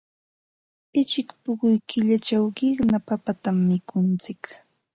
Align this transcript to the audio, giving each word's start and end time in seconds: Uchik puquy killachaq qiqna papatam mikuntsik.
Uchik 0.99 1.29
puquy 1.41 1.75
killachaq 1.89 2.45
qiqna 2.57 2.97
papatam 3.07 3.57
mikuntsik. 3.67 4.41